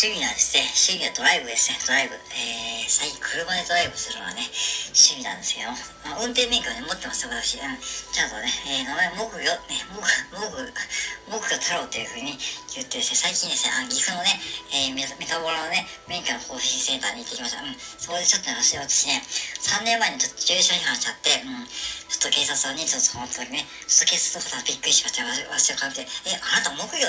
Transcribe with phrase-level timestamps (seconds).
[0.00, 2.16] 趣味はですね、趣味はドライブですね、ドライブ。
[2.32, 4.48] えー、最近車でドライブするのはね、
[4.96, 5.76] 趣味なんですけど、
[6.08, 7.60] まあ、運転免許ね、持ってますよ、私。
[7.60, 7.76] うん。
[7.76, 12.32] ちゃんとね、えー、名前、木魚、ね、木、木、木魚太郎っていう風に
[12.72, 14.40] 言ってですね、最近ですね、あ岐阜のね、
[14.72, 17.60] えー、メタボラのね、免許の更新センターに行ってきました。
[17.60, 17.76] うん。
[17.76, 21.68] そこでちょっとね、私ね、3年前にちょっと駐車違反しちゃって、うん。
[21.68, 26.08] ちょっと警察にちょっとその時ね、ちょっと警察の方びっくりしましたよ、私を感じて。
[26.24, 27.04] え、あなた木魚、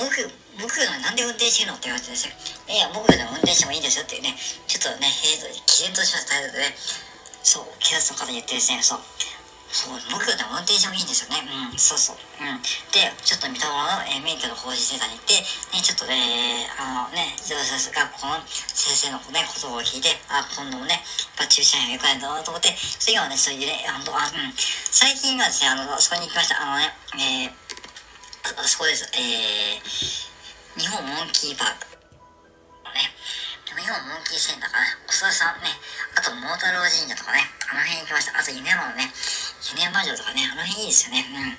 [0.00, 0.32] 木魚、
[0.62, 2.36] 僕がなんで運転してるのって言われてですね、
[2.68, 6.74] いや、僕でも運転してもいいんですよっていうね、ちょっとね、平然とした態度でね、
[7.42, 9.00] そう、警察の方に言ってですね、そう、
[9.70, 11.46] そう、僕でも運転してもいいんですよね。
[11.46, 12.18] うん、そうそう。
[12.18, 12.58] うん。
[12.90, 20.98] で、ちょっと三田村の、えー、免許の法事センターに行って、ね、ちょっとね、あのね、自動車学校の先生のね、言葉を聞いて、あ、今度もね、
[21.38, 24.52] やっぱ駐車員が良くないんだなと思って、次はね、そういうね、あの、あ、うん、
[24.90, 26.58] 最近はですね、あの、そこに行きました。
[26.58, 29.06] あのね、えー、あそこです。
[29.14, 30.29] えー、
[30.78, 31.90] 日本モンキーパーク。
[32.94, 33.10] ね。
[33.66, 34.86] 日本モンキーセンターかな。
[35.08, 35.74] おそさんね。
[36.14, 37.42] あと、桃太郎神社とかね。
[37.70, 38.38] あの辺行きました。
[38.38, 39.10] あと、夢山のね。
[39.74, 40.46] 夢山城とかね。
[40.46, 41.26] あの辺いいですよね。
[41.26, 41.58] うん。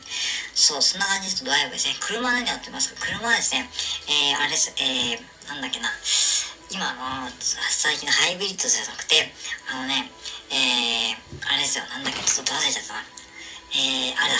[0.56, 1.95] そう、そんな感じでドライブですね。
[2.00, 3.67] 車でやってます車はですね、
[4.08, 5.92] えー、あれです、えー、なんだっけな。
[6.72, 9.28] 今の、最近のハイブリッドじゃなくて、
[9.67, 10.08] あのね、
[10.52, 11.84] えー、あれですよ。
[11.92, 13.04] なんだっけ、ちょっと忘れちゃったな。
[13.76, 14.39] えー、あれ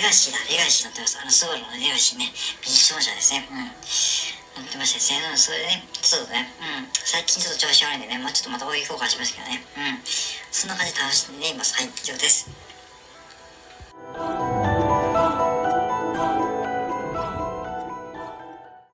[0.00, 1.20] レガシーだ、レガシー乗ってます。
[1.20, 3.44] あの、スバルのレガシーね、ミッション車ですね。
[3.52, 4.64] うん。
[4.64, 5.20] 乗ってましたですね。
[5.28, 6.88] うん、それでね、ちょっとね、うん。
[7.04, 9.60] 最近ちょっと調子悪いんでね、まあちょっとまた追い交換しますけどね。
[9.76, 10.00] うん。
[10.50, 11.76] そんな感じで楽しんでいます。
[11.76, 12.48] はい、以上です。